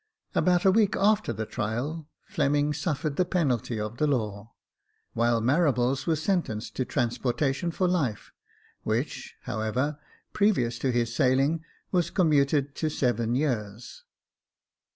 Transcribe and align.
About 0.33 0.65
a 0.65 0.71
week 0.71 0.95
after 0.97 1.31
the 1.31 1.45
trial, 1.45 2.09
Fleming 2.25 2.73
suffered 2.73 3.17
the 3.17 3.23
penalty 3.23 3.79
of 3.79 3.97
the 3.97 4.07
law; 4.07 4.53
while 5.13 5.39
Marables 5.41 6.07
was 6.07 6.23
sentenced 6.23 6.75
to 6.77 6.85
transportation 6.85 7.69
for 7.69 7.87
life, 7.87 8.31
which, 8.81 9.35
however, 9.43 9.99
previous 10.33 10.79
to 10.79 10.91
his 10.91 11.13
sailing, 11.15 11.63
was 11.91 12.09
com 12.09 12.31
muted 12.31 12.73
to 12.77 12.89
seven 12.89 13.35
years. 13.35 14.03